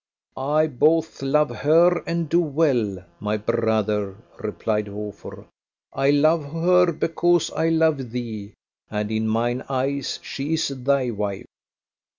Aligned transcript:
"I 0.35 0.65
both 0.65 1.21
love 1.21 1.51
her 1.57 1.99
and 2.07 2.27
do 2.27 2.39
well, 2.41 3.05
my 3.19 3.37
brother," 3.37 4.15
replied 4.39 4.87
Hofer. 4.87 5.45
"I 5.93 6.09
love 6.09 6.51
her 6.53 6.91
because 6.91 7.51
I 7.51 7.69
love 7.69 8.09
thee, 8.09 8.53
and 8.89 9.11
in 9.11 9.27
mine 9.27 9.63
eyes 9.69 10.17
she 10.23 10.53
is 10.55 10.69
thy 10.69 11.11
wife. 11.11 11.45